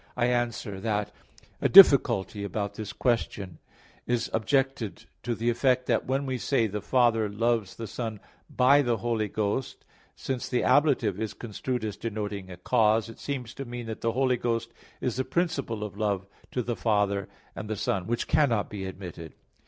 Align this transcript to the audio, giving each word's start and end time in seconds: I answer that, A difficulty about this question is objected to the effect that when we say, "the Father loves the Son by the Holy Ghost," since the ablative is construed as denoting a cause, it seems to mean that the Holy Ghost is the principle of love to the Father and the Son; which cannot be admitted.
I 0.17 0.25
answer 0.25 0.79
that, 0.79 1.11
A 1.61 1.69
difficulty 1.69 2.43
about 2.43 2.73
this 2.73 2.91
question 2.91 3.59
is 4.07 4.31
objected 4.33 5.05
to 5.21 5.35
the 5.35 5.51
effect 5.51 5.85
that 5.85 6.07
when 6.07 6.25
we 6.25 6.39
say, 6.39 6.65
"the 6.65 6.81
Father 6.81 7.29
loves 7.29 7.75
the 7.75 7.85
Son 7.85 8.19
by 8.49 8.81
the 8.81 8.97
Holy 8.97 9.27
Ghost," 9.27 9.85
since 10.15 10.49
the 10.49 10.63
ablative 10.63 11.19
is 11.21 11.35
construed 11.35 11.85
as 11.85 11.97
denoting 11.97 12.49
a 12.49 12.57
cause, 12.57 13.09
it 13.09 13.19
seems 13.19 13.53
to 13.53 13.63
mean 13.63 13.85
that 13.85 14.01
the 14.01 14.13
Holy 14.13 14.37
Ghost 14.37 14.73
is 15.01 15.17
the 15.17 15.23
principle 15.23 15.83
of 15.83 15.95
love 15.99 16.25
to 16.49 16.63
the 16.63 16.75
Father 16.75 17.29
and 17.55 17.69
the 17.69 17.75
Son; 17.75 18.07
which 18.07 18.27
cannot 18.27 18.71
be 18.71 18.85
admitted. 18.85 19.33